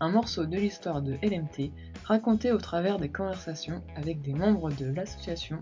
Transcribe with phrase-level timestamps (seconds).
[0.00, 1.70] un morceau de l'histoire de LMT
[2.04, 5.60] raconté au travers des conversations avec des membres de l'association,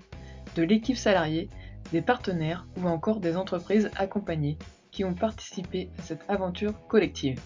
[0.57, 1.49] de l'équipe salariée,
[1.93, 4.59] des partenaires ou encore des entreprises accompagnées
[4.91, 7.41] qui ont participé à cette aventure collective.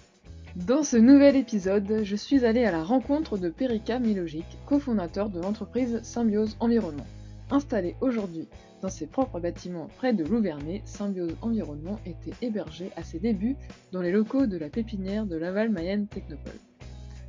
[0.56, 5.40] Dans ce nouvel épisode, je suis allée à la rencontre de Perika Milogic, cofondateur de
[5.40, 7.06] l'entreprise Symbiose Environnement.
[7.50, 8.48] Installé aujourd'hui
[8.82, 13.56] dans ses propres bâtiments près de Louvernay, Symbiose Environnement était hébergé à ses débuts
[13.92, 16.52] dans les locaux de la pépinière de Laval Mayenne Technopole.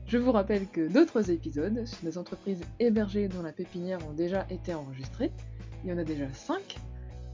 [0.08, 4.48] Je vous rappelle que d'autres épisodes sur des entreprises hébergées dans la pépinière ont déjà
[4.50, 5.34] été enregistrés.
[5.84, 6.78] Il y en a déjà 5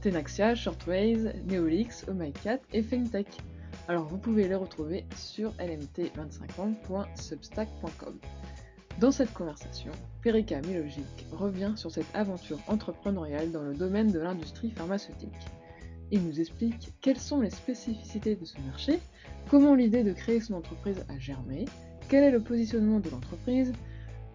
[0.00, 3.28] Tenaxia, Shortways, Neolix, OMI4 et FinTech.
[3.86, 8.18] Alors vous pouvez les retrouver sur lmt25ans.substack.com.
[8.98, 14.72] Dans cette conversation, Perika Milogic revient sur cette aventure entrepreneuriale dans le domaine de l'industrie
[14.72, 15.30] pharmaceutique.
[16.10, 18.98] Il nous explique quelles sont les spécificités de ce marché,
[19.48, 21.66] comment l'idée de créer son entreprise a germé,
[22.08, 23.72] quel est le positionnement de l'entreprise,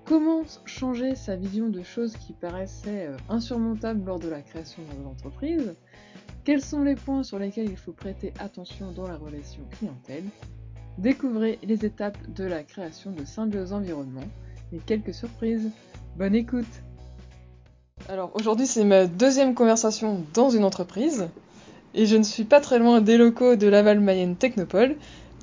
[0.06, 5.04] comment changer sa vision de choses qui paraissaient euh, insurmontables lors de la création de
[5.04, 5.74] l'entreprise,
[6.44, 10.26] quels sont les points sur lesquels il faut prêter attention dans la relation clientèle,
[10.98, 14.28] découvrez les étapes de la création de Symbiose Environnement,
[14.74, 15.70] et quelques surprises.
[16.18, 16.66] Bonne écoute!
[18.08, 21.28] Alors aujourd'hui c'est ma deuxième conversation dans une entreprise.
[21.96, 24.96] Et je ne suis pas très loin des locaux de Laval Mayenne Technopole.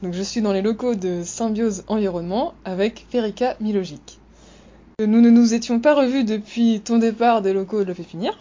[0.03, 4.19] Donc je suis dans les locaux de Symbiose Environnement avec Perika Milogic.
[4.99, 8.39] Nous ne nous étions pas revus depuis ton départ des locaux de la Pépinière.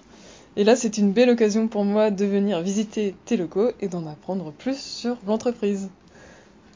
[0.58, 4.06] Et là, c'est une belle occasion pour moi de venir visiter tes locaux et d'en
[4.06, 5.90] apprendre plus sur l'entreprise.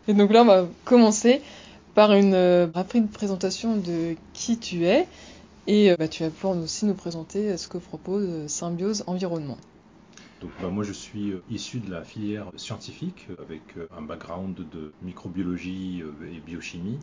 [0.08, 1.42] Et donc là, on va commencer
[1.94, 5.08] par une euh, rapide présentation de qui tu es
[5.68, 9.58] et euh, bah, tu vas pouvoir aussi nous présenter ce que propose euh, Symbiose Environnement.
[10.42, 13.62] Donc, bah, moi je suis issu de la filière scientifique avec
[13.96, 17.00] un background de microbiologie et biochimie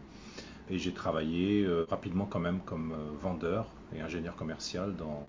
[0.70, 5.26] et j'ai travaillé rapidement quand même comme vendeur et ingénieur commercial dans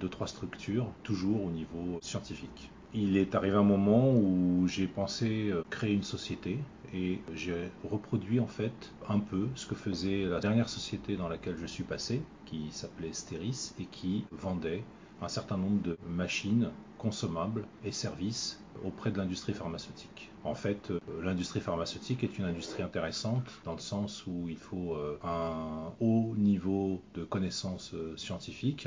[0.00, 2.70] deux trois structures toujours au niveau scientifique.
[2.92, 6.58] Il est arrivé un moment où j'ai pensé créer une société
[6.92, 11.56] et j'ai reproduit en fait un peu ce que faisait la dernière société dans laquelle
[11.60, 14.82] je suis passé, qui s'appelait Steris et qui vendait
[15.22, 20.30] un certain nombre de machines consommables et services auprès de l'industrie pharmaceutique.
[20.44, 24.94] En fait, euh, l'industrie pharmaceutique est une industrie intéressante dans le sens où il faut
[24.96, 28.86] euh, un haut niveau de connaissances euh, scientifiques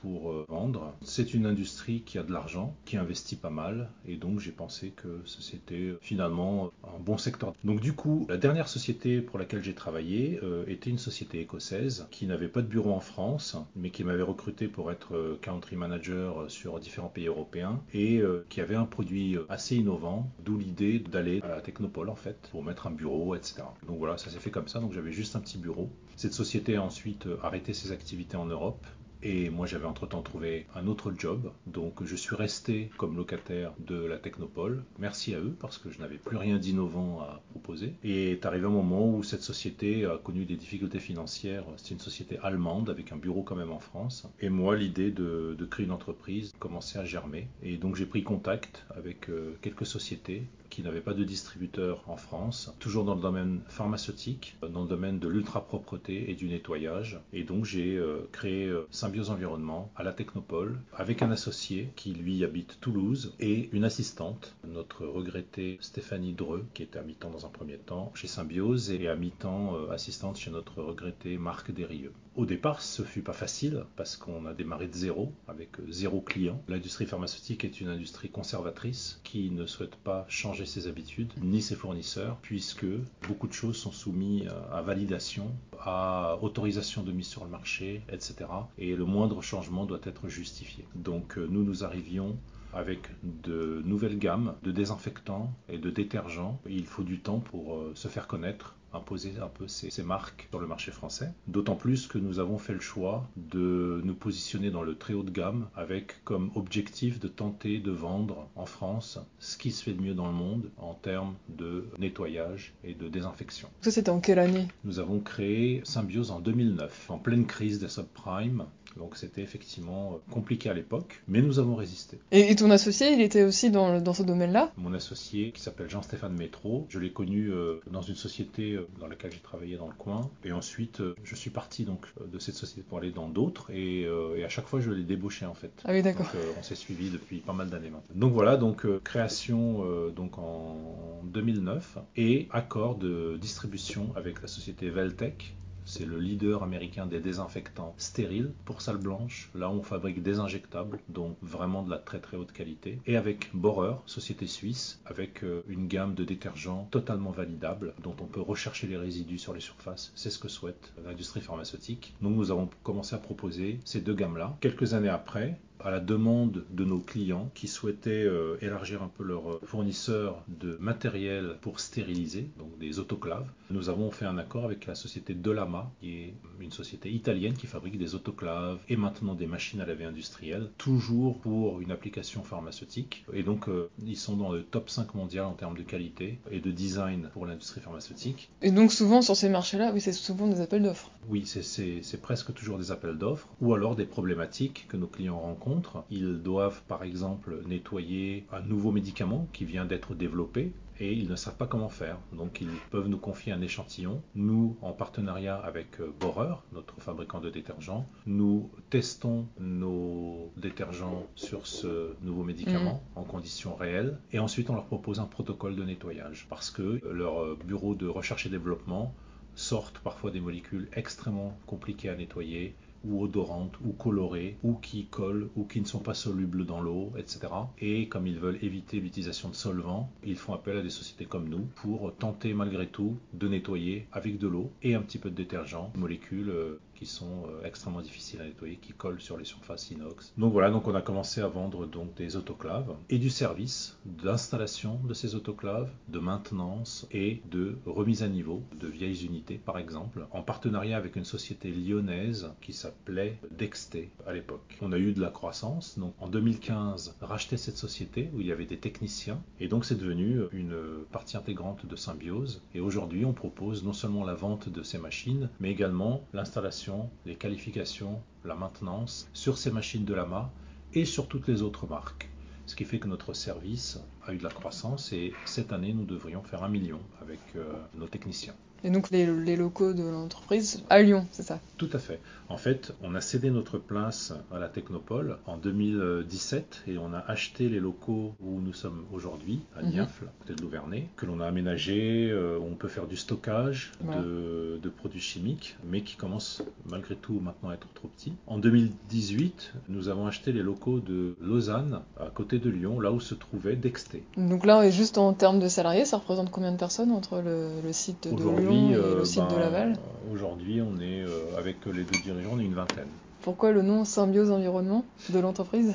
[0.00, 0.94] pour euh, vendre.
[1.02, 4.90] C'est une industrie qui a de l'argent, qui investit pas mal, et donc j'ai pensé
[4.90, 7.52] que c'était finalement un bon secteur.
[7.64, 12.06] Donc du coup, la dernière société pour laquelle j'ai travaillé euh, était une société écossaise
[12.10, 15.76] qui n'avait pas de bureau en France, mais qui m'avait recruté pour être euh, country
[15.76, 21.40] manager sur différents pays européens et qui avait un produit assez innovant, d'où l'idée d'aller
[21.42, 23.62] à la Technopole en fait pour mettre un bureau, etc.
[23.86, 24.80] Donc voilà, ça s'est fait comme ça.
[24.80, 25.90] Donc j'avais juste un petit bureau.
[26.16, 28.86] Cette société a ensuite arrêté ses activités en Europe
[29.22, 34.04] et moi, j'avais entre-temps trouvé un autre job, donc je suis resté comme locataire de
[34.04, 34.84] la Technopole.
[34.98, 37.94] Merci à eux, parce que je n'avais plus rien d'innovant à proposer.
[38.04, 41.64] Et est arrivé un moment où cette société a connu des difficultés financières.
[41.76, 44.28] C'est une société allemande, avec un bureau quand même en France.
[44.40, 47.48] Et moi, l'idée de, créer une entreprise commençait à germer.
[47.62, 52.16] Et donc j'ai pris contact avec euh, quelques sociétés qui n'avaient pas de distributeur en
[52.16, 57.20] France, toujours dans le domaine pharmaceutique, dans le domaine de l'ultra-propreté et du nettoyage.
[57.32, 62.12] Et donc j'ai euh, créé euh, Symbiose Environnement à la Technopole avec un associé qui
[62.12, 67.46] lui habite Toulouse et une assistante, notre regrettée Stéphanie Dreux, qui était à mi-temps dans
[67.46, 72.12] un premier temps chez Symbiose et à mi-temps euh, assistante chez notre regretté Marc Desrieux.
[72.38, 76.62] Au départ, ce fut pas facile parce qu'on a démarré de zéro avec zéro client.
[76.68, 81.74] L'industrie pharmaceutique est une industrie conservatrice qui ne souhaite pas changer ses habitudes, ni ses
[81.74, 82.86] fournisseurs, puisque
[83.26, 85.50] beaucoup de choses sont soumises à validation,
[85.80, 88.36] à autorisation de mise sur le marché, etc.
[88.78, 90.84] Et le moindre changement doit être justifié.
[90.94, 92.36] Donc euh, nous, nous arrivions
[92.74, 96.60] avec de nouvelles gammes de désinfectants et de détergents.
[96.68, 100.60] Il faut du temps pour euh, se faire connaître imposer un peu ces, marques sur
[100.60, 101.32] le marché français.
[101.46, 105.22] D'autant plus que nous avons fait le choix de nous positionner dans le très haut
[105.22, 109.92] de gamme avec comme objectif de tenter de vendre en France ce qui se fait
[109.92, 113.68] de mieux dans le monde en termes de nettoyage et de désinfection.
[113.80, 114.68] Ça c'était en quelle année?
[114.84, 118.64] Nous avons créé Symbiose en 2009, en pleine crise des subprimes
[118.96, 122.18] Donc c'était effectivement euh, compliqué à l'époque, mais nous avons résisté.
[122.32, 124.72] Et, ton associé, il était aussi dans, dans ce domaine-là?
[124.76, 129.06] Mon associé, qui s'appelle Jean-Stéphane Métro, je l'ai connu euh, dans une société euh, dans
[129.06, 130.28] laquelle j'ai travaillé dans le coin.
[130.44, 133.70] Et ensuite, je suis parti donc de cette société pour aller dans d'autres.
[133.70, 134.06] Et,
[134.44, 135.72] à chaque fois, je l'ai débauché en fait.
[135.84, 136.26] Ah oui, d'accord.
[136.58, 138.14] on s'est suivi depuis pas mal d'années maintenant.
[138.14, 139.84] Donc voilà, donc création
[140.14, 140.76] donc en
[141.24, 145.54] 2009 et accord de distribution avec la société Veltec
[145.88, 149.50] c'est le leader américain des désinfectants stériles pour salles blanches.
[149.54, 153.00] Là, on fabrique des injectables, donc vraiment de la très très haute qualité.
[153.06, 158.26] Et avec Borer, société suisse, avec euh, une gamme de détergents totalement validables, dont on
[158.26, 160.12] peut rechercher les résidus sur les surfaces.
[160.14, 162.14] C'est ce que souhaite l'industrie pharmaceutique.
[162.20, 164.56] Donc nous avons commencé à proposer ces deux gammes-là.
[164.60, 169.24] Quelques années après, à la demande de nos clients qui souhaitaient euh, élargir un peu
[169.24, 173.48] leur fournisseur de matériel pour stériliser, donc des autoclaves.
[173.70, 177.66] Nous avons fait un accord avec la société Dolama, qui est une société italienne qui
[177.66, 183.24] fabrique des autoclaves et maintenant des machines à laver industrielles, toujours pour une application pharmaceutique.
[183.32, 186.60] Et donc, euh, ils sont dans le top 5 mondial en termes de qualité et
[186.60, 188.50] de design pour l'industrie pharmaceutique.
[188.62, 191.10] Et donc, souvent sur ces marchés-là, oui, c'est souvent des appels d'offres.
[191.28, 195.67] Oui, c'est presque toujours des appels d'offres ou alors des problématiques que nos clients rencontrent
[196.10, 201.36] ils doivent par exemple nettoyer un nouveau médicament qui vient d'être développé et ils ne
[201.36, 202.18] savent pas comment faire.
[202.32, 204.22] Donc ils peuvent nous confier un échantillon.
[204.34, 211.66] Nous, en partenariat avec euh, Borer, notre fabricant de détergents, nous testons nos détergents sur
[211.66, 213.18] ce nouveau médicament mm.
[213.18, 217.42] en conditions réelles et ensuite on leur propose un protocole de nettoyage parce que leur
[217.42, 219.14] euh, bureau de recherche et développement
[219.54, 225.48] sortent parfois des molécules extrêmement compliquées à nettoyer ou odorantes ou colorées ou qui collent
[225.56, 227.48] ou qui ne sont pas solubles dans l'eau, etc.
[227.80, 231.48] Et comme ils veulent éviter l'utilisation de solvants, ils font appel à des sociétés comme
[231.48, 235.36] nous pour tenter malgré tout de nettoyer avec de l'eau et un petit peu de
[235.36, 239.92] détergent, molécules euh, qui sont euh, extrêmement difficiles à nettoyer, qui collent sur les surfaces
[239.92, 240.32] inox.
[240.36, 244.98] Donc voilà, donc on a commencé à vendre donc des autoclaves et du service d'installation
[245.04, 250.26] de ces autoclaves, de maintenance et de remise à niveau de vieilles unités par exemple,
[250.32, 254.78] en partenariat avec une société lyonnaise qui s'appelait Dexté à l'époque.
[254.82, 258.52] On a eu de la croissance, donc en 2015 racheté cette société où il y
[258.52, 260.76] avait des techniciens et donc c'est devenu une
[261.12, 265.48] partie intégrante de Symbiose et aujourd'hui on propose non seulement la vente de ces machines
[265.60, 266.87] mais également l'installation
[267.26, 270.50] les qualifications, la maintenance sur ces machines de Lama
[270.94, 272.30] et sur toutes les autres marques.
[272.66, 276.04] Ce qui fait que notre service a eu de la croissance et cette année nous
[276.04, 278.54] devrions faire un million avec euh, nos techniciens.
[278.84, 281.60] Et donc les, locaux de l'entreprise à Lyon, c'est ça?
[281.76, 282.20] Tout à fait.
[282.48, 287.18] En fait, on a cédé notre place à la Technopole en 2017 et on a
[287.18, 289.90] acheté les locaux où nous sommes aujourd'hui, à mhm.
[289.90, 293.92] Niafle, côté de Louvernay, que l'on a aménagé, euh, où on peut faire du stockage
[294.00, 298.32] de, de, produits chimiques, mais qui commence malgré tout maintenant à être trop petit.
[298.46, 303.20] En 2018, nous avons acheté les locaux de Lausanne, à côté de Lyon, là où
[303.20, 304.22] se trouvait Dexté.
[304.36, 307.92] Donc là, juste en termes de salariés, ça représente combien de personnes entre le, le
[307.92, 309.24] site de Lyon euh,
[309.70, 309.94] ben,
[310.32, 313.08] aujourd'hui, on est euh, avec les deux dirigeants, on est une vingtaine.
[313.42, 315.94] Pourquoi le nom Symbiose Environnement de l'entreprise?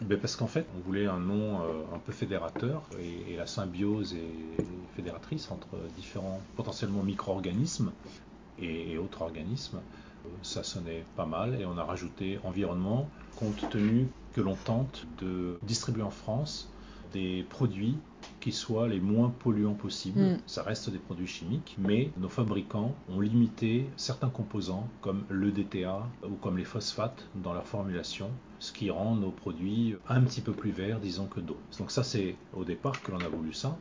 [0.00, 4.14] Ben Parce qu'en fait, on voulait un nom euh, un peu fédérateur et, la symbiose
[4.14, 4.64] est
[4.96, 7.92] fédératrice entre différents potentiellement micro-organismes
[8.60, 9.78] et, autres organismes.
[10.42, 15.58] Ça sonnait pas mal et on a rajouté environnement compte tenu que l'on tente de
[15.62, 16.68] distribuer en France
[17.12, 17.96] des produits
[18.40, 20.20] qui soient les moins polluants possibles.
[20.20, 20.38] Mm.
[20.46, 26.06] Ça reste des produits chimiques, mais nos fabricants ont limité certains composants comme le DTA
[26.24, 30.52] ou comme les phosphates dans leur formulation, ce qui rend nos produits un petit peu
[30.52, 31.60] plus verts, disons, que d'autres.
[31.78, 33.76] Donc ça, c'est au départ que l'on a voulu ça.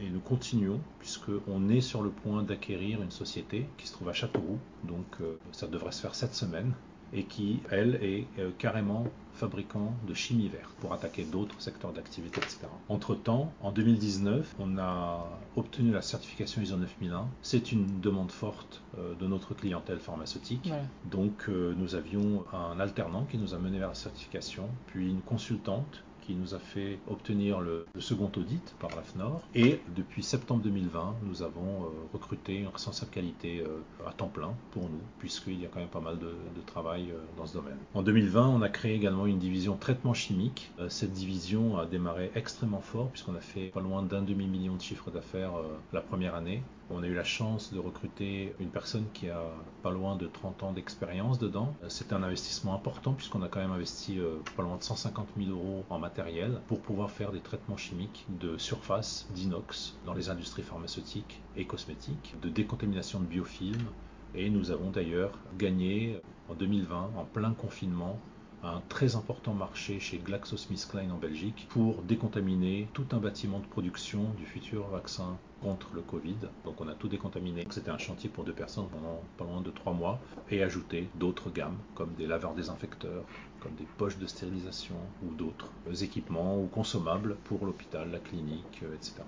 [0.00, 4.12] Et nous continuons puisqu'on est sur le point d'acquérir une société qui se trouve à
[4.14, 4.58] Châteauroux.
[4.84, 6.72] Donc euh, ça devrait se faire cette semaine
[7.12, 9.04] et qui, elle, est euh, carrément
[9.34, 12.60] fabricant de chimie verte pour attaquer d'autres secteurs d'activité, etc.
[12.88, 15.26] Entre-temps, en 2019, on a
[15.56, 17.26] obtenu la certification ISO 9001.
[17.42, 20.70] C'est une demande forte euh, de notre clientèle pharmaceutique.
[21.10, 25.22] Donc euh, nous avions un alternant qui nous a mené vers la certification, puis une
[25.22, 29.42] consultante qui nous a fait obtenir le, second audit par l'AFNOR.
[29.54, 34.54] Et depuis septembre 2020, nous avons euh, recruté un responsable qualité euh, à temps plein
[34.72, 36.32] pour nous, puisqu'il y a quand même pas mal de,
[36.66, 37.76] travail euh, dans ce domaine.
[37.94, 40.70] En 2020, on a créé également une division traitement chimique.
[40.88, 45.10] cette division a démarré extrêmement fort, puisqu'on a fait pas loin d'un demi-million de chiffres
[45.10, 45.52] d'affaires
[45.92, 46.62] la première année.
[46.90, 49.42] On a eu la chance de recruter une personne qui a
[49.82, 51.74] pas loin de 30 ans d'expérience dedans.
[51.88, 54.18] C'est un investissement important puisqu'on a quand même investi
[54.56, 58.58] pas loin de 150 000 euros en matériel pour pouvoir faire des traitements chimiques de
[58.58, 63.88] surface, d'inox, dans les industries pharmaceutiques et cosmétiques, de décontamination de biofilms,
[64.34, 68.18] Et nous avons d'ailleurs gagné en 2020, en plein confinement,
[68.62, 74.32] un très important marché chez GlaxoSmithKline en Belgique pour décontaminer tout un bâtiment de production
[74.34, 76.36] du futur vaccin contre le Covid.
[76.64, 77.66] Donc on a tout décontaminé.
[77.70, 81.50] C'était un chantier pour deux personnes pendant pas loin de trois mois et ajouter d'autres
[81.50, 83.24] gammes comme des laveurs désinfecteurs,
[83.60, 85.70] comme des poches de stérilisation ou d'autres
[86.02, 89.22] équipements ou consommables pour l'hôpital, la clinique, euh, etc.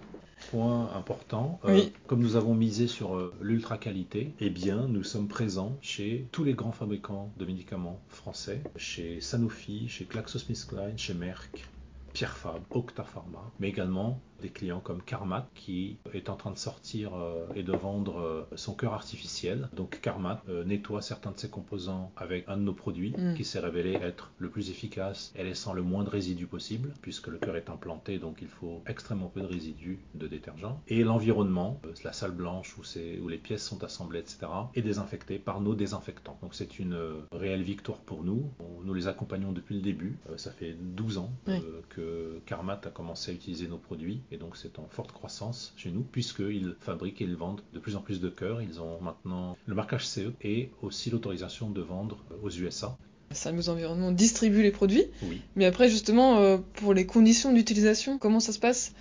[0.50, 5.28] Point important, euh, comme nous avons misé sur euh, l'ultra qualité, eh bien nous sommes
[5.28, 11.64] présents chez tous les grands fabricants de médicaments français, chez Sanofi, chez GlaxoSmithKline, chez Merck,
[12.12, 16.58] Pierre Fabre, Octa Pharma, mais également des clients comme Carmat qui est en train de
[16.58, 19.68] sortir euh, et de vendre euh, son cœur artificiel.
[19.74, 23.34] Donc Carmat euh, nettoie certains de ses composants avec un de nos produits Mm.
[23.34, 27.28] qui s'est révélé être le plus efficace et laissant le moins de résidus possible puisque
[27.28, 30.78] le cœur est implanté donc il faut extrêmement peu de résidus de détergent.
[30.88, 34.46] Et l'environnement, la salle blanche où, c'est- où les pièces sont assemblées etc.
[34.74, 36.38] est désinfecté par nos désinfectants.
[36.42, 36.96] Donc c'est une
[37.32, 38.50] réelle victoire pour nous.
[38.84, 40.18] Nous les accompagnons depuis le début.
[40.36, 41.60] Ça fait 12 ans Oui.
[41.90, 45.90] que Carmat a commencé à utiliser nos produits et donc c'est en forte croissance chez
[45.90, 48.60] nous puisqu'ils fabriquent et ils vendent de plus en plus de cœurs.
[48.60, 52.98] Ils ont maintenant le marquage CE et aussi l'autorisation de vendre aux USA.
[53.30, 55.40] Salmos Environnement distribue les produits, Oui.
[55.56, 58.92] mais après justement euh, pour les conditions d'utilisation, comment ça se passe?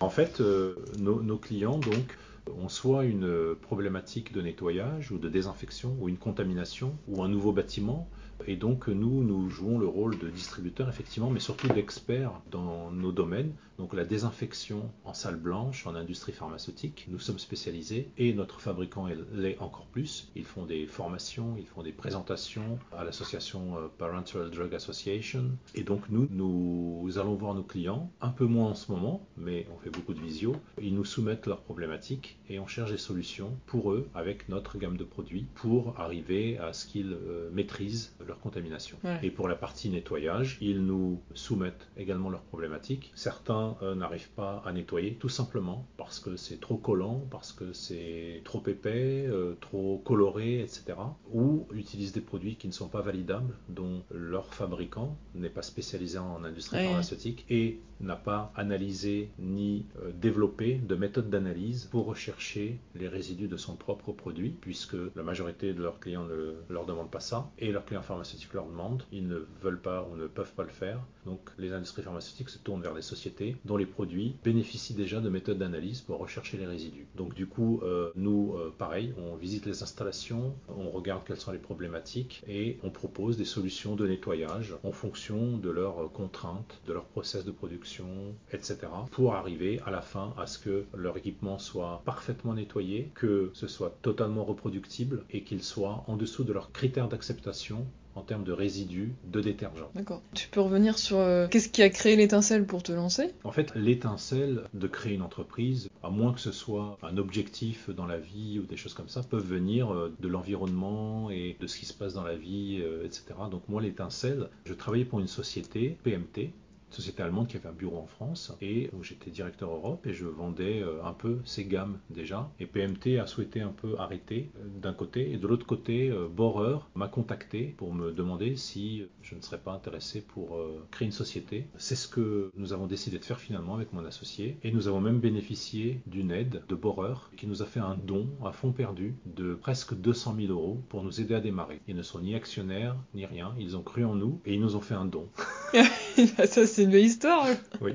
[0.00, 2.16] En fait, euh, nos, nos clients donc
[2.58, 7.52] ont soit une problématique de nettoyage ou de désinfection ou une contamination ou un nouveau
[7.52, 8.08] bâtiment.
[8.46, 13.12] Et donc nous, nous jouons le rôle de distributeur effectivement, mais surtout d'experts dans nos
[13.12, 13.52] domaines.
[13.78, 19.08] Donc la désinfection en salle blanche, en industrie pharmaceutique, nous sommes spécialisés et notre fabricant
[19.08, 20.30] est- l'est encore plus.
[20.36, 25.44] Ils font des formations, ils font des présentations à l'association euh, Parental Drug Association.
[25.74, 29.66] Et donc nous, nous allons voir nos clients, un peu moins en ce moment, mais
[29.74, 30.56] on fait beaucoup de visio.
[30.82, 34.96] Ils nous soumettent leurs problématiques et on cherche des solutions pour eux avec notre gamme
[34.98, 38.96] de produits pour arriver à ce qu'ils euh, maîtrisent leur contamination.
[39.04, 39.18] Ouais.
[39.22, 43.12] Et pour la partie nettoyage, ils nous soumettent également leurs problématiques.
[43.14, 47.72] Certains euh, n'arrivent pas à nettoyer tout simplement parce que c'est trop collant, parce que
[47.72, 50.94] c'est trop épais, euh, trop coloré, etc.
[51.32, 56.18] Ou utilisent des produits qui ne sont pas validables, dont leur fabricant n'est pas spécialisé
[56.18, 56.84] en industrie Ouais.
[56.84, 63.48] pharmaceutique et n'a pas analysé ni euh, développé de méthodes d'analyse pour rechercher les résidus
[63.48, 67.50] de son propre produit, puisque la majorité de leurs clients ne leur demandent pas ça,
[67.58, 68.19] et leurs clients pharmaceutiques
[68.52, 71.00] leur demandent, ils ne veulent pas ou ne peuvent pas le faire.
[71.26, 75.28] Donc les industries pharmaceutiques se tournent vers des sociétés dont les produits bénéficient déjà de
[75.28, 77.06] méthodes d'analyse pour rechercher les résidus.
[77.16, 81.52] Donc du coup, euh, nous, euh, pareil, on visite les installations, on regarde quelles sont
[81.52, 86.80] les problématiques et on propose des solutions de nettoyage en fonction de leurs euh, contraintes,
[86.86, 88.06] de leur process de production,
[88.52, 88.78] etc.
[89.10, 93.66] pour arriver à la fin à ce que leur équipement soit parfaitement nettoyé, que ce
[93.66, 98.52] soit totalement reproductible et qu'il soit en dessous de leurs critères d'acceptation en termes de
[98.52, 99.90] résidus de détergents.
[99.94, 100.22] D'accord.
[100.34, 103.32] Tu peux revenir sur euh, qu'est-ce qui a créé l'étincelle pour te lancer?
[103.44, 108.06] En fait, l'étincelle de créer une entreprise, à moins que ce soit un objectif dans
[108.06, 111.78] la vie ou des choses comme ça, peuvent venir euh, de l'environnement et de ce
[111.78, 113.24] qui se passe dans la vie, euh, etc.
[113.50, 116.52] Donc moi, l'étincelle, je travaillais pour une société, PMT,
[116.94, 120.26] société allemande qui avait un bureau en France et où j'étais directeur Europe et je
[120.26, 122.50] vendais euh, un peu ces gammes déjà.
[122.58, 126.28] Et PMT a souhaité un peu arrêter euh, d'un côté et de l'autre côté euh,
[126.28, 130.58] Borer m'a contacté pour me demander si je ne serais pas intéressé pour
[130.90, 131.66] créer une société.
[131.76, 134.58] C'est ce que nous avons décidé de faire finalement avec mon associé.
[134.62, 138.28] Et nous avons même bénéficié d'une aide de Borer qui nous a fait un don
[138.44, 141.80] à fond perdu de presque 200 000 euros pour nous aider à démarrer.
[141.88, 143.54] Ils ne sont ni actionnaires ni rien.
[143.58, 145.28] Ils ont cru en nous et ils nous ont fait un don.
[146.46, 147.46] Ça, c'est une belle histoire.
[147.80, 147.92] oui.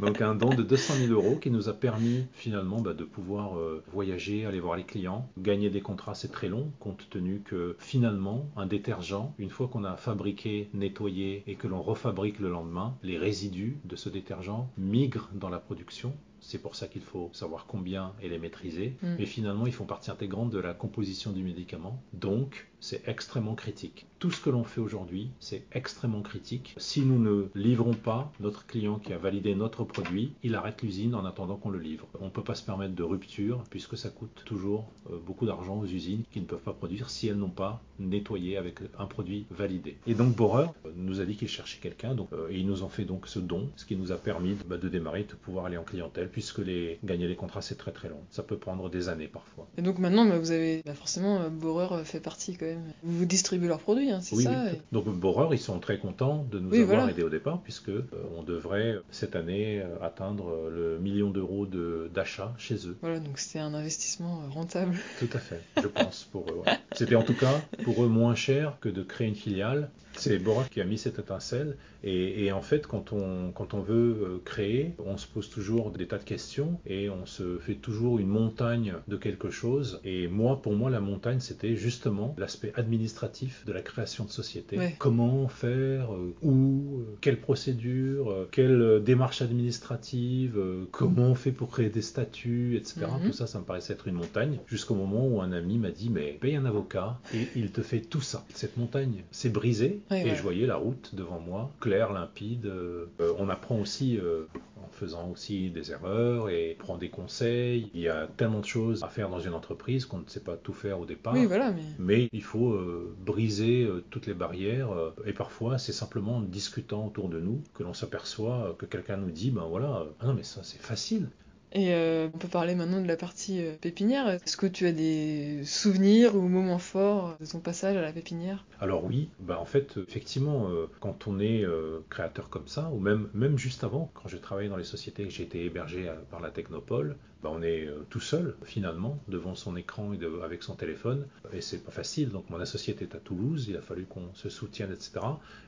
[0.00, 3.58] Donc un don de 200 000 euros qui nous a permis finalement bah, de pouvoir
[3.58, 7.76] euh, voyager, aller voir les clients, gagner des contrats, c'est très long, compte tenu que
[7.78, 12.96] finalement un détergent, une fois qu'on a fabriqué, nettoyé et que l'on refabrique le lendemain,
[13.02, 16.12] les résidus de ce détergent migrent dans la production.
[16.40, 18.94] C'est pour ça qu'il faut savoir combien et les maîtriser.
[19.02, 19.14] Mm.
[19.18, 22.00] Mais finalement, ils font partie intégrante de la composition du médicament.
[22.12, 24.06] Donc, c'est extrêmement critique.
[24.18, 26.74] Tout ce que l'on fait aujourd'hui, c'est extrêmement critique.
[26.78, 31.14] Si nous ne livrons pas notre client qui a validé notre produit, il arrête l'usine
[31.14, 32.06] en attendant qu'on le livre.
[32.20, 35.78] On ne peut pas se permettre de rupture puisque ça coûte toujours euh, beaucoup d'argent
[35.78, 39.46] aux usines qui ne peuvent pas produire si elles n'ont pas nettoyé avec un produit
[39.50, 39.98] validé.
[40.06, 42.82] Et donc Borer euh, nous a dit qu'il cherchait quelqu'un donc, euh, et ils nous
[42.82, 45.66] ont fait donc ce don, ce qui nous a permis bah, de démarrer, de pouvoir
[45.66, 48.20] aller en clientèle puisque les, gagner les contrats, c'est très très long.
[48.30, 49.68] Ça peut prendre des années parfois.
[49.76, 52.94] Et donc maintenant, bah, vous avez bah, forcément, Borer fait partie quand même.
[53.02, 54.76] Vous distribuez leurs produits, hein, c'est Oui, ça oui.
[54.76, 57.10] et- donc Borer, ils sont très contents de nous avoir voilà.
[57.10, 58.02] aidés au départ, puisque euh,
[58.36, 62.96] on devrait cette année euh, atteindre euh, le million d'euros de- d'achat chez eux.
[63.00, 64.96] Voilà, donc c'était un investissement euh, rentable.
[65.18, 66.62] Tout à fait, je pense pour eux.
[66.66, 66.72] ouais.
[66.92, 69.90] C'était en tout cas pour eux moins cher que de créer une filiale.
[70.18, 71.76] C'est Borer qui a mis cette étincelle.
[72.02, 75.90] Et, et en fait, quand on, quand on veut euh, créer, on se pose toujours
[75.90, 80.00] des tas de questions et on se fait toujours une montagne de quelque chose.
[80.04, 84.78] Et moi, pour moi, la montagne, c'était justement l'aspect administratif de la création de société.
[84.78, 84.94] Ouais.
[84.98, 90.60] Comment faire, euh, où, euh, quelle procédure, euh, quelle démarche administrative,
[90.90, 93.06] comment on fait pour créer des statuts, etc.
[93.20, 93.28] Mhm.
[93.28, 94.58] Tout ça, ça me paraissait être une montagne.
[94.66, 98.00] Jusqu'au moment où un ami m'a dit, mais paye un avocat et il te fait
[98.00, 98.44] tout ça.
[98.54, 102.66] Cette montagne s'est brisée Ouais, et je voyais la route devant moi, claire, limpide.
[102.66, 103.06] Euh,
[103.38, 104.44] on apprend aussi euh,
[104.76, 107.90] en faisant aussi des erreurs et prend des conseils.
[107.94, 110.56] Il y a tellement de choses à faire dans une entreprise qu'on ne sait pas
[110.56, 111.34] tout faire au départ.
[111.34, 111.82] Oui, voilà, mais.
[111.98, 116.40] Mais il faut euh, briser euh, toutes les barrières euh, et parfois c'est simplement en
[116.42, 120.26] discutant autour de nous que l'on s'aperçoit que quelqu'un nous dit ben voilà euh, ah
[120.26, 121.28] non mais ça c'est facile
[121.72, 124.28] Et euh, on peut parler maintenant de la partie pépinière.
[124.28, 128.64] Est-ce que tu as des souvenirs ou moments forts de ton passage à la pépinière?
[128.78, 131.64] Alors oui, bah en fait, effectivement, quand on est
[132.08, 135.30] créateur comme ça, ou même, même juste avant, quand j'ai travaillé dans les sociétés, que
[135.30, 137.16] j'ai été hébergé par la Technopole,
[137.46, 141.60] bah on est euh, tout seul, finalement, devant son écran et avec son téléphone, et
[141.60, 142.30] c'est pas facile.
[142.30, 145.20] Donc mon associé était à Toulouse, il a fallu qu'on se soutienne, etc.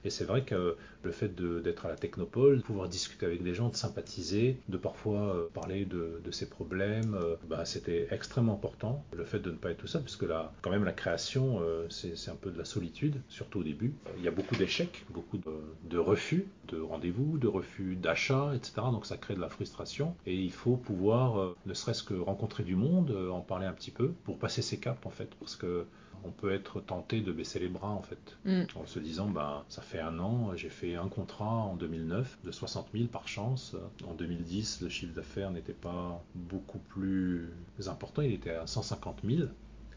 [0.04, 3.54] Et c'est vrai que le fait d'être à la Technopole, de pouvoir discuter avec des
[3.54, 8.54] gens, de sympathiser, de parfois euh, parler de, de ses problèmes, euh, bah, c'était extrêmement
[8.54, 9.04] important.
[9.12, 11.62] Le fait de ne pas être tout seul, parce que là, quand même, la création,
[11.88, 13.94] c'est un peu de la solitude, surtout au début.
[14.16, 18.73] Il y a beaucoup d'échecs, beaucoup de, refus de rendez-vous, de refus d'achat, etc.
[18.92, 20.14] Donc ça crée de la frustration.
[20.26, 23.90] Et il faut pouvoir, ne serait-ce que rencontrer du monde, euh, en parler un petit
[23.92, 25.30] peu, pour passer ses caps, en fait.
[25.38, 25.87] Parce que
[26.25, 28.64] on peut être tenté de baisser les bras, en fait Hmm.
[28.75, 32.50] en se disant bah ça fait un an, j'ai fait un contrat en 2009 de
[32.50, 33.76] 60 000 par chance.
[34.08, 37.52] En 2010, le chiffre d'affaires n'était pas beaucoup plus
[37.87, 39.48] important, il était à 150 000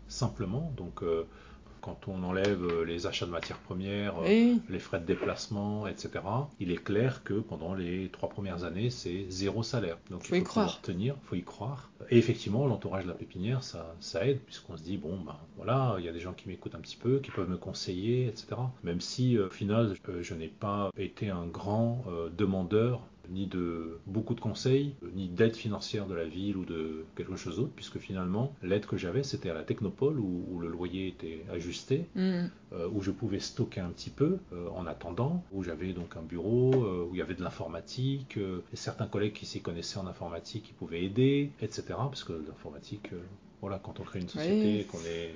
[0.08, 0.72] simplement.
[0.78, 1.24] Donc euh,
[1.82, 5.88] quand on enlève euh, les achats de matières premières, euh, Oui, les frais de déplacement,
[5.88, 6.10] etc.,
[6.60, 9.98] il est clair que pendant les trois premières années, c'est zéro salaire.
[10.10, 10.82] Donc Faut il y faut pouvoir croire.
[10.82, 11.90] tenir, faut y croire.
[12.10, 15.96] Et effectivement, l'entourage de la pépinière, ça, ça aide, puisqu'on se dit, bon, ben voilà,
[16.00, 18.48] il y a des gens qui m'écoutent un petit peu, qui peuvent me conseiller, etc.
[18.84, 23.98] Même si, euh, au final, je n'ai pas été un grand euh, demandeur ni de
[24.08, 27.98] beaucoup de conseils, ni d'aide financière de la ville ou de quelque chose d'autre, puisque
[28.00, 32.48] finalement, l'aide que j'avais, c'était à la Technopole, où, où le loyer était ajusté, Hmm.
[32.74, 36.22] euh, où je pouvais stocker un petit peu euh, en attendant, où j'avais donc un
[36.22, 40.08] bureau, euh, où il y avait de l'informatique, et certains collègues qui s'y connaissaient en
[40.08, 41.84] informatique qui pouvaient aider, etc.
[41.88, 43.12] Parce que l'informatique,
[43.62, 44.86] voilà, quand on crée une société, Oui.
[44.86, 45.36] qu'on est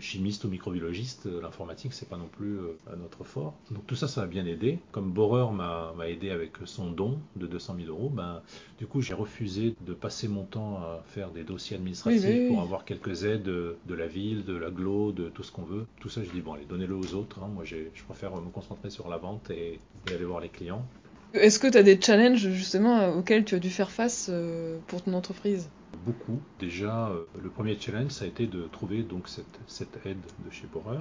[0.00, 3.54] chimiste ou microbiologiste, euh, l'informatique c'est pas non plus euh, à notre fort.
[3.70, 4.78] Donc tout ça, ça m'a bien aidé.
[4.92, 8.42] Comme Borer m'a aidé avec son don de 200 000 euros, ben,
[8.78, 12.48] du coup j'ai refusé de passer mon temps à faire des dossiers administratifs Oui, oui,
[12.48, 15.86] pour avoir quelques aides de, de la ville, de l'aglo, de tout ce qu'on veut.
[16.00, 17.42] Tout ça, je dis bon, allez, donnez-le aux autres.
[17.42, 17.48] hein.
[17.48, 20.84] Moi, je préfère me concentrer sur la vente et, et aller voir les clients.
[21.34, 25.02] Est-ce que tu as des challenges justement auxquels tu as dû faire face euh, pour
[25.02, 25.70] ton entreprise?
[26.04, 26.40] Beaucoup.
[26.58, 30.50] Déjà, euh, le premier challenge, ça a été de trouver donc cette, cette aide de
[30.50, 30.98] chez Borer.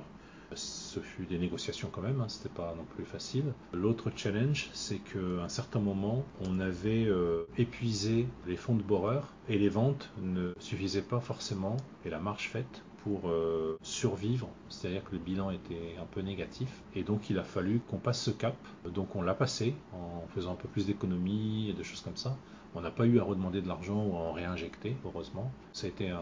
[0.54, 3.46] Ce fut des négociations quand même, hein, c'était pas non plus facile.
[3.74, 9.22] L'autre challenge, c'est qu'à un certain moment, on avait euh, épuisé les fonds de Borer
[9.50, 15.04] et les ventes ne suffisaient pas forcément, et la marge faite, pour euh, survivre, c'est-à-dire
[15.04, 18.32] que le bilan était un peu négatif, et donc il a fallu qu'on passe ce
[18.32, 18.56] cap.
[18.90, 22.36] Donc on l'a passé en faisant un peu plus d'économies et de choses comme ça.
[22.74, 25.52] On n'a pas eu à redemander de l'argent ou à en réinjecter, heureusement.
[25.72, 26.20] Ça a été un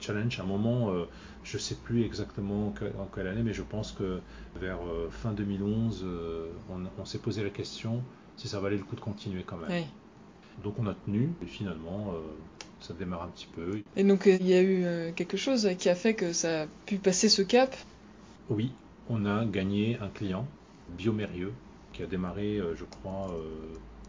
[0.00, 1.04] challenge, un moment, euh,
[1.42, 4.20] je ne sais plus exactement en quelle année, mais je pense que
[4.56, 6.50] vers euh, fin 2011, euh,
[6.98, 8.02] on, s'est posé la question
[8.36, 9.84] si ça valait le coup de continuer quand même.
[10.62, 12.20] Donc on a tenu, et finalement, euh,
[12.80, 13.80] ça démarre un petit peu.
[13.96, 16.62] Et donc euh, il y a eu euh, quelque chose qui a fait que ça
[16.62, 17.74] a pu passer ce cap?
[18.50, 18.70] Oui,
[19.08, 20.46] on a gagné un client,
[20.96, 21.52] Biomérieux,
[21.92, 23.34] qui a démarré, euh, je crois,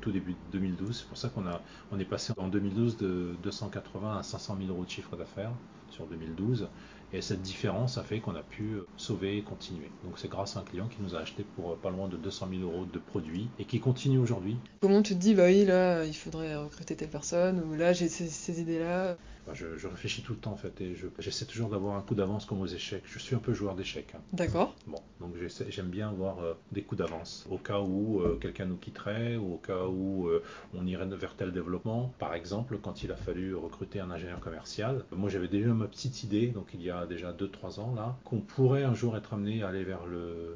[0.02, 1.00] tout début de 2012.
[1.00, 4.70] C'est pour ça qu'on a, on est passé en 2012 de 280 à 500 000
[4.72, 5.52] euros de chiffre d'affaires
[5.90, 6.68] sur 2012.
[7.14, 9.90] Et cette différence a fait qu'on a pu sauver et continuer.
[10.04, 12.48] Donc c'est grâce à un client qui nous a acheté pour pas loin de 200
[12.60, 14.58] 000 euros de produits et qui continue aujourd'hui.
[14.82, 18.10] Comment tu te dis, bah oui, là, il faudrait recruter telle personne, ou là, j'ai
[18.10, 19.18] ces idées-là
[19.54, 22.62] je, réfléchis tout le temps en fait et j'essaie toujours d'avoir un coup d'avance comme
[22.62, 23.04] aux échecs.
[23.06, 24.14] Je suis un peu joueur d'échecs.
[24.16, 24.22] Hein.
[24.34, 24.76] D'accord.
[24.88, 25.36] Bon, donc
[25.70, 29.56] j'aime bien avoir euh, des coups d'avance au cas où euh, quelqu'un nous quitterait ou
[29.56, 30.44] au cas où euh,
[30.74, 32.12] on irait vers tel développement.
[32.18, 36.24] Par exemple, quand il a fallu recruter un ingénieur commercial, moi j'avais déjà ma petite
[36.24, 39.64] idée, donc il y a déjà 2-3 ans là, qu'on pourrait un jour être amené
[39.64, 40.02] à aller vers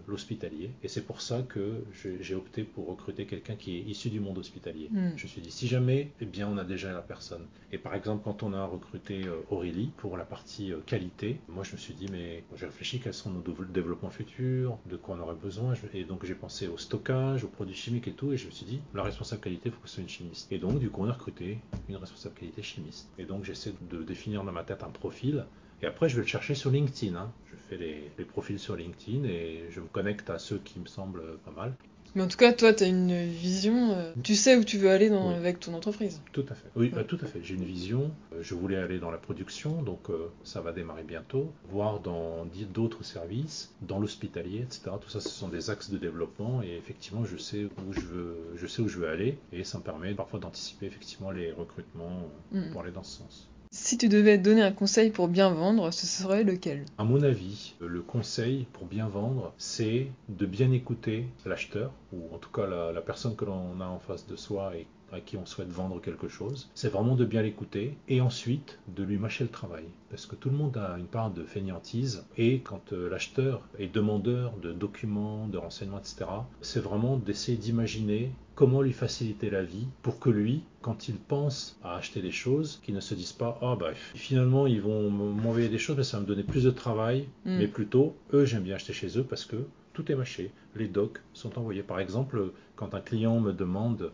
[0.08, 0.72] l'hospitalier.
[0.84, 1.84] Et c'est pour ça que
[2.22, 4.90] j'ai opté pour recruter quelqu'un qui est issu du monde hospitalier.
[4.92, 5.12] Hmm.
[5.16, 7.46] Je me suis dit, si jamais, eh bien on a déjà la personne.
[7.72, 11.40] Et par exemple, quand on a recruté euh, Aurélie pour la partie euh, qualité.
[11.48, 15.16] Moi, je me suis dit, mais j'ai réfléchi quels sont nos développements futurs, de quoi
[15.16, 15.74] on aurait besoin.
[15.94, 18.32] Et donc, j'ai pensé au stockage, aux produits chimiques et tout.
[18.32, 20.52] Et je me suis dit, la responsable qualité, il faut que ce soit une chimiste.
[20.52, 23.10] Et donc, du coup, on a recruté une responsable qualité chimiste.
[23.18, 25.46] Et donc, j'essaie de définir dans ma tête un profil.
[25.82, 27.16] Et après, je vais le chercher sur LinkedIn.
[27.16, 27.32] Hein.
[27.52, 30.86] Je fais les, les, profils sur LinkedIn et je me connecte à ceux qui me
[30.86, 31.74] semblent pas mal.
[32.16, 34.90] Mais en tout cas, toi, tu as une vision, euh, tu sais où tu veux
[34.90, 36.22] aller dans, avec ton entreprise.
[36.32, 36.68] Tout à fait.
[36.76, 37.40] Oui, bah, tout à fait.
[37.44, 38.12] J'ai une vision.
[38.34, 42.48] Euh, je voulais aller dans la production, donc euh, ça va démarrer bientôt, voire dans
[42.74, 44.92] d'autres services, dans l'hospitalier, etc.
[45.00, 48.38] Tout ça, ce sont des axes de développement et effectivement, je sais où je veux,
[48.56, 52.24] je sais où je veux aller et ça me permet parfois d'anticiper effectivement les recrutements
[52.52, 52.72] mm.
[52.72, 53.50] pour aller dans ce sens.
[53.72, 56.86] Si tu devais donner un conseil pour bien vendre, ce serait lequel?
[56.98, 62.40] À mon avis, le conseil pour bien vendre, c'est de bien écouter l'acheteur, ou en
[62.40, 64.74] tout cas la, personne que l'on a en face de soi
[65.12, 69.04] à qui on souhaite vendre quelque chose, c'est vraiment de bien l'écouter et ensuite de
[69.04, 69.86] lui mâcher le travail.
[70.10, 73.94] Parce que tout le monde a une part de fainéantise et quand euh, l'acheteur est
[73.94, 76.26] demandeur de documents, de renseignements, etc.,
[76.62, 81.80] c'est vraiment d'essayer d'imaginer comment lui faciliter la vie pour que lui, quand il pense
[81.84, 85.70] à acheter des choses, qu'il ne se dise pas ah bah finalement ils vont m'envoyer
[85.70, 87.58] des choses mais ça va me donner plus de travail, mm.
[87.58, 89.58] mais plutôt eux j'aime bien acheter chez eux parce que
[89.94, 91.84] tout est mâché, les docs sont envoyés.
[91.84, 94.12] Par exemple, quand un client me demande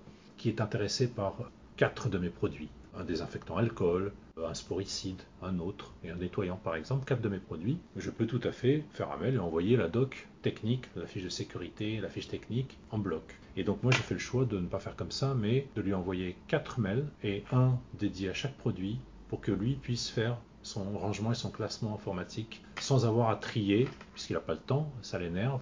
[0.50, 1.36] est intéressé par
[1.78, 2.70] quatre de mes produits.
[2.98, 7.40] Un désinfectant alcool, un sporicide, un autre et un nettoyant par exemple, quatre de mes
[7.40, 7.78] produits.
[7.96, 11.24] Je peux tout à fait faire un mail et envoyer la doc technique, la fiche
[11.24, 13.36] de sécurité, la fiche technique en bloc.
[13.58, 15.82] Et donc moi j'ai fait le choix de ne pas faire comme ça, mais de
[15.82, 20.38] lui envoyer quatre mails et un dédié à chaque produit pour que lui puisse faire
[20.62, 24.92] son rangement et son classement informatique sans avoir à trier, puisqu'il n'a pas le temps,
[25.02, 25.62] ça l'énerve,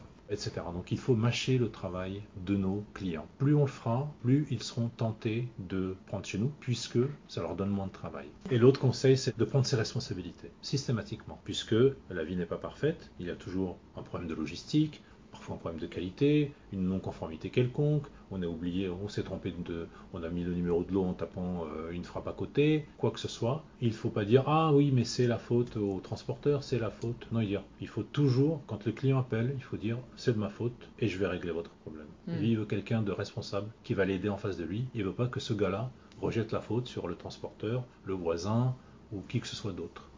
[0.74, 3.28] donc il faut mâcher le travail de nos clients.
[3.38, 7.56] Plus on le fera, plus ils seront tentés de prendre chez nous, puisque ça leur
[7.56, 8.28] donne moins de travail.
[8.50, 11.76] Et l'autre conseil, c'est de prendre ses responsabilités, systématiquement, puisque
[12.10, 15.02] la vie n'est pas parfaite, il y a toujours un problème de logistique,
[15.44, 19.88] parfois un problème de qualité, une non-conformité quelconque, on a oublié, on s'est trompé de,
[20.14, 23.12] on a mis le numéro de l'eau en tapant euh, une frappe à côté, quoi
[23.12, 23.62] que ce soit.
[23.82, 26.90] Il ne faut pas dire ah oui mais c'est la faute au transporteur, c'est la
[26.90, 27.28] faute.
[27.34, 30.90] Non, il faut toujours, quand le client appelle, il faut dire c'est de ma faute
[31.00, 32.08] et je vais régler votre problème.
[32.28, 34.86] Lui il veut quelqu'un de responsable qui va l'aider en face de lui.
[34.96, 38.76] Il veut pas que ce gars-là rejette la faute sur le transporteur, le voisin
[39.12, 40.10] ou qui que ce soit d'autre.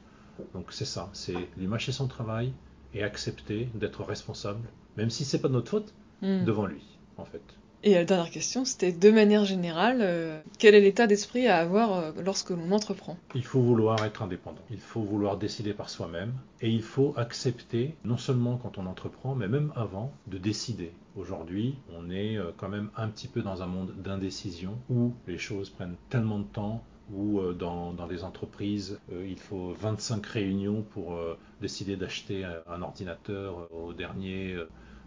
[0.54, 2.54] Donc c'est ça, c'est lui mâcher son travail
[2.94, 6.46] et accepter d'être responsable même si c'est pas de notre faute, hmm.
[6.46, 6.84] devant lui,
[7.18, 7.42] en fait.
[7.86, 11.94] Et la dernière question, c'était de manière générale, euh, quel est l'état d'esprit à avoir
[11.94, 13.16] euh, lorsque l'on entreprend?
[13.36, 17.96] Il faut vouloir être indépendant, il faut vouloir décider par soi-même, et il faut accepter,
[18.04, 20.94] non seulement quand on entreprend, mais même avant, de décider.
[21.16, 25.38] Aujourd'hui, on est euh, quand même un petit peu dans un monde d'indécision où les
[25.38, 31.20] choses prennent tellement de temps, où dans, dans, des entreprises, il faut 25 réunions pour
[31.62, 34.58] décider d'acheter un ordinateur au dernier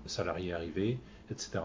[0.07, 0.99] salarié arrivé,
[1.31, 1.61] etc.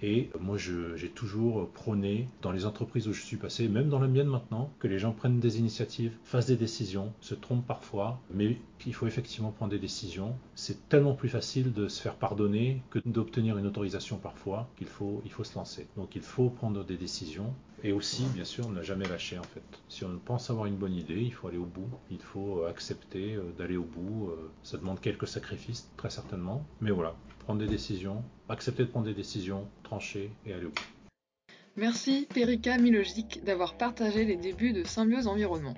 [0.00, 4.06] Et moi, j'ai toujours prôné, dans les entreprises où je suis passé, même dans la
[4.06, 8.58] mienne maintenant, que les gens prennent des initiatives, fassent des décisions, se trompent parfois, mais
[8.78, 10.36] qu'il faut effectivement prendre des décisions.
[10.54, 15.20] C'est tellement plus facile de se faire pardonner que d'obtenir une autorisation parfois qu'il faut,
[15.24, 15.88] il faut se lancer.
[15.96, 17.52] Donc il faut prendre des décisions.
[17.84, 19.62] Et aussi, bien sûr, ne jamais lâcher en fait.
[19.88, 21.88] Si on pense avoir une bonne idée, il faut aller au bout.
[22.10, 24.30] Il faut accepter euh, d'aller au bout.
[24.30, 26.66] Euh, ça demande quelques sacrifices, très certainement.
[26.80, 27.14] Mais voilà,
[27.44, 31.54] prendre des décisions, accepter de prendre des décisions, trancher et aller au bout.
[31.76, 35.74] Merci Perika Milogic d'avoir partagé les débuts de Symbiose Environnement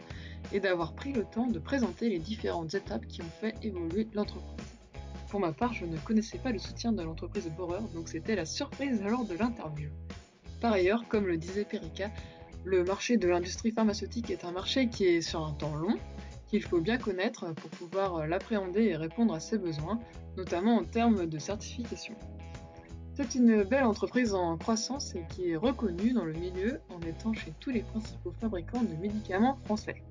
[0.50, 4.66] et d'avoir pris le temps de présenter les différentes étapes qui ont fait évoluer l'entreprise.
[5.28, 8.46] Pour ma part, je ne connaissais pas le soutien de l'entreprise Borer, donc c'était la
[8.46, 9.90] surprise lors de l'interview.
[10.60, 12.10] Par ailleurs, comme le disait Perika,
[12.64, 15.96] le marché de l'industrie pharmaceutique est un marché qui est sur un temps long,
[16.48, 19.98] qu'il faut bien connaître pour pouvoir l'appréhender et répondre à ses besoins,
[20.36, 22.14] notamment en termes de certification.
[23.14, 27.32] C'est une belle entreprise en croissance et qui est reconnue dans le milieu en étant
[27.32, 30.02] chez tous les principaux fabricants de médicaments français.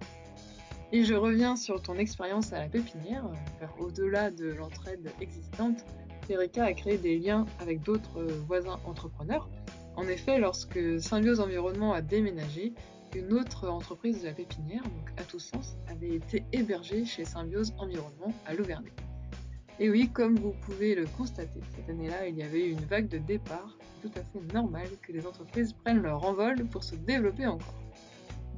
[0.91, 3.25] Et je reviens sur ton expérience à la pépinière,
[3.59, 5.85] car au-delà de l'entraide existante,
[6.29, 9.49] Erika a créé des liens avec d'autres voisins entrepreneurs.
[9.99, 12.71] En effet, lorsque Symbiose Environnement a déménagé,
[13.13, 17.73] une autre entreprise de la pépinière, donc à tout sens, avait été hébergée chez Symbiose
[17.77, 18.93] Environnement à Louvernay.
[19.77, 23.09] Et oui, comme vous pouvez le constater, cette année-là, il y avait eu une vague
[23.09, 27.45] de départ, tout à fait normale que les entreprises prennent leur envol pour se développer
[27.47, 27.83] encore.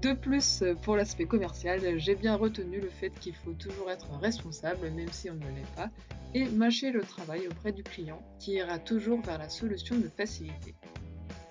[0.03, 4.91] De plus, pour l'aspect commercial, j'ai bien retenu le fait qu'il faut toujours être responsable,
[4.91, 5.89] même si on ne l'est pas,
[6.35, 10.75] et mâcher le travail auprès du client, qui ira toujours vers la solution de facilité.